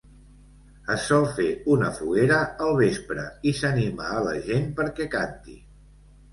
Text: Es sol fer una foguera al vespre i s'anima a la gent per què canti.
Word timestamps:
Es 0.93 1.03
sol 1.09 1.27
fer 1.39 1.49
una 1.73 1.91
foguera 1.99 2.41
al 2.69 2.73
vespre 2.81 3.29
i 3.53 3.55
s'anima 3.61 4.11
a 4.17 4.27
la 4.31 4.35
gent 4.51 4.69
per 4.81 4.91
què 5.01 5.11
canti. 5.17 5.61